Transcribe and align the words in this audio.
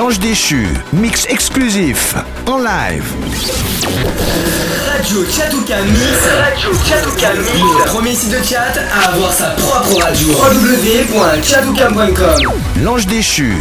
L'Ange 0.00 0.18
déchu, 0.18 0.66
mix 0.94 1.26
exclusif, 1.28 2.14
en 2.46 2.56
live. 2.56 3.04
Radio 4.88 5.26
Chatouka 5.30 5.82
Mix. 5.82 6.00
Radio 6.40 6.70
Mix. 6.70 7.52
Le 7.52 7.84
premier 7.84 8.14
site 8.14 8.30
de 8.30 8.42
chat 8.42 8.72
à 8.94 9.12
avoir 9.12 9.30
sa 9.30 9.50
propre 9.50 10.02
radio. 10.02 10.28
www.chatouka.com. 10.28 12.52
L'Ange 12.82 13.04
déchu. 13.04 13.58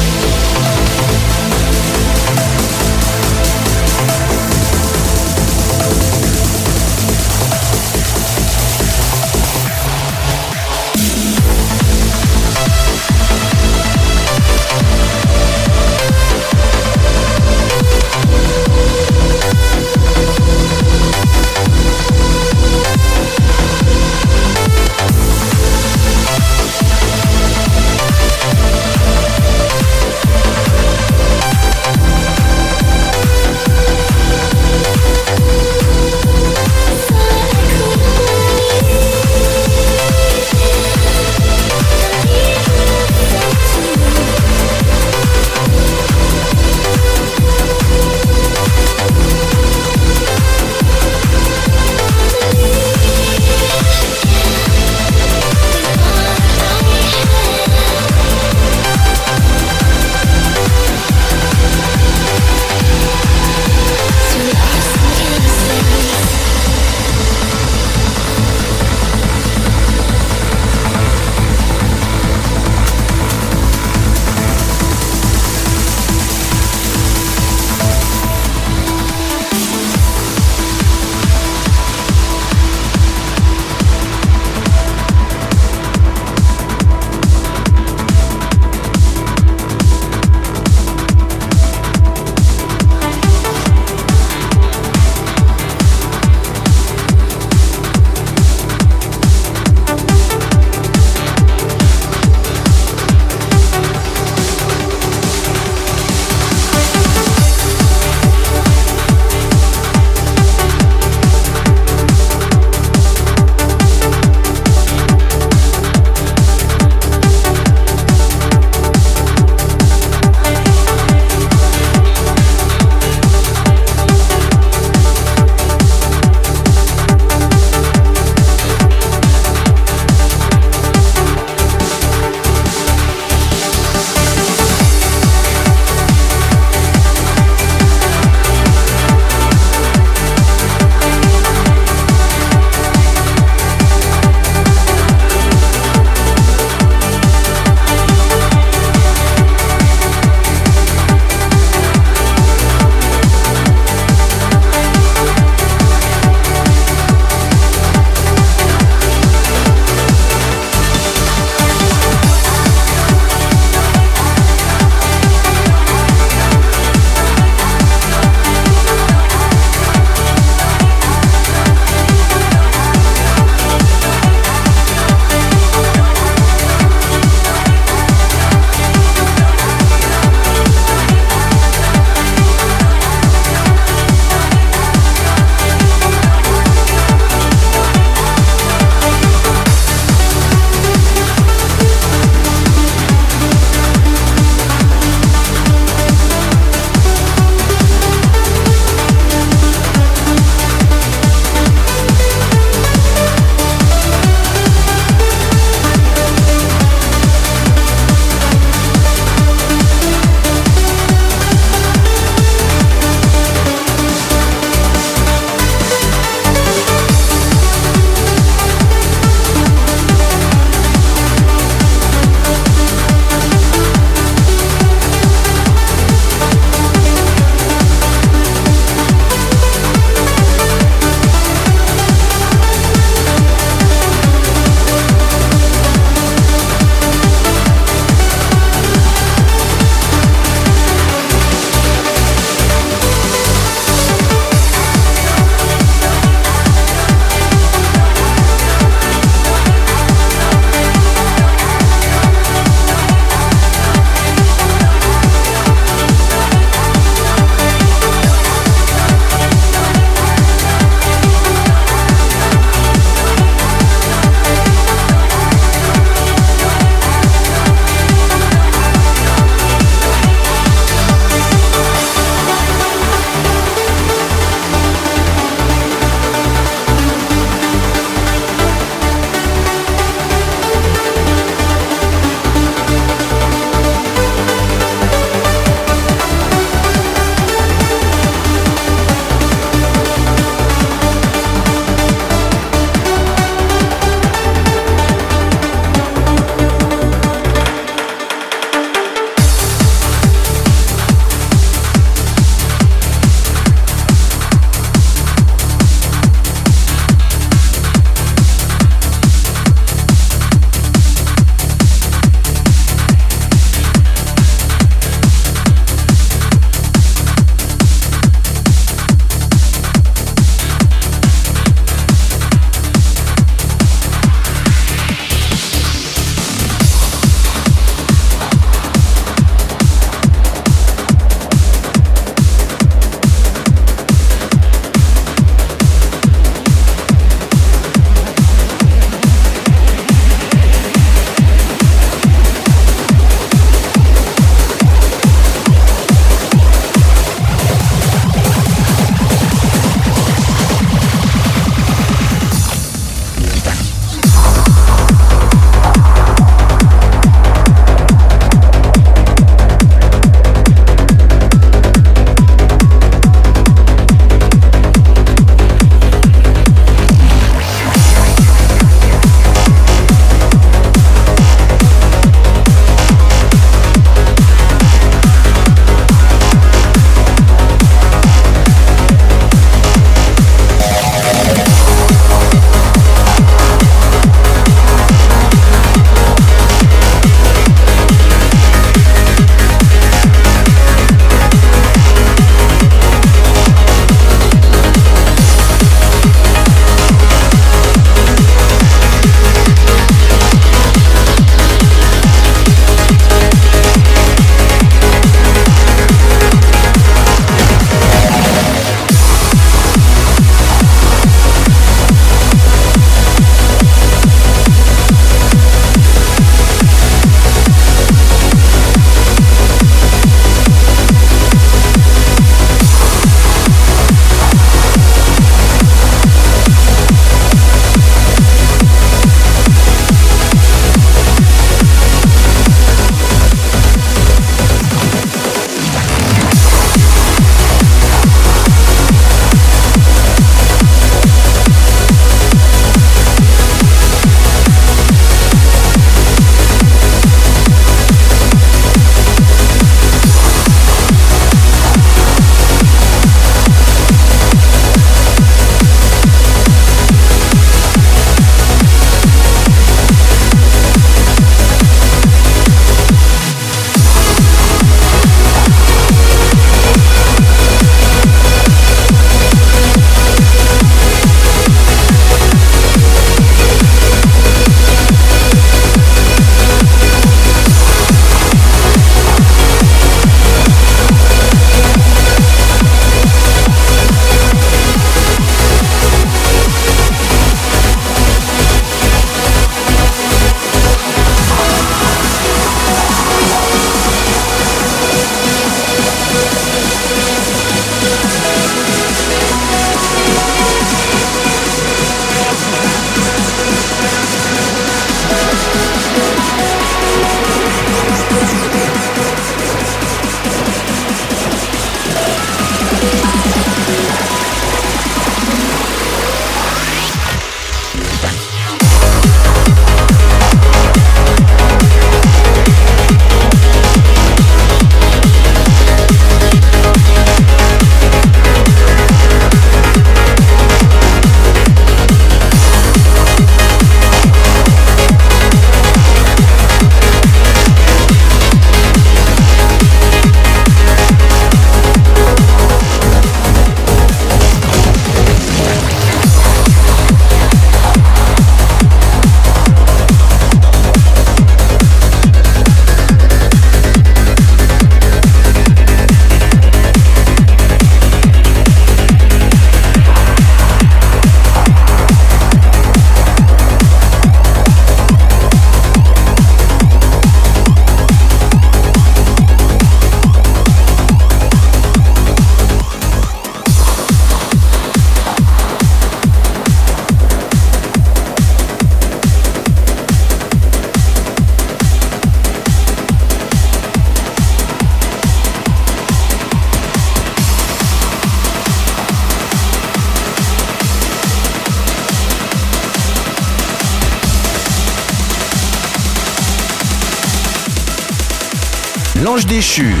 Déchu. 599.51 600.00